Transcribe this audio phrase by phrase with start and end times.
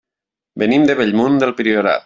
[0.63, 1.99] Venim de Bellmunt del Priorat.